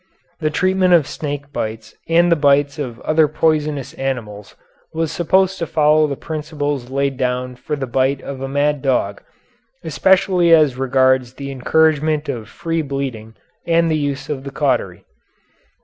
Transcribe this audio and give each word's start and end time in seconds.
The 0.39 0.49
treatment 0.49 0.95
of 0.95 1.05
snake 1.05 1.53
bites 1.53 1.93
and 2.09 2.31
the 2.31 2.35
bites 2.35 2.79
of 2.79 2.99
other 3.01 3.27
poisonous 3.27 3.93
animals 3.93 4.55
was 4.95 5.11
supposed 5.11 5.59
to 5.59 5.67
follow 5.67 6.07
the 6.07 6.15
principles 6.15 6.89
laid 6.89 7.17
down 7.17 7.55
for 7.55 7.75
the 7.75 7.85
bite 7.85 8.19
of 8.23 8.41
a 8.41 8.47
mad 8.47 8.81
dog, 8.81 9.21
especially 9.83 10.55
as 10.55 10.75
regards 10.75 11.35
the 11.35 11.51
encouragement 11.51 12.29
of 12.29 12.49
free 12.49 12.81
bleeding 12.81 13.35
and 13.67 13.91
the 13.91 13.95
use 13.99 14.27
of 14.27 14.43
the 14.43 14.49
cautery. 14.49 15.05